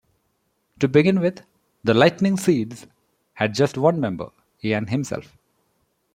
To 0.79 0.87
begin 0.87 1.19
with, 1.19 1.41
The 1.83 1.93
Lightning 1.93 2.35
Seeds 2.35 2.87
had 3.35 3.53
just 3.53 3.77
one 3.77 3.99
member- 3.99 4.31
Ian 4.63 4.87
himself. 4.87 5.37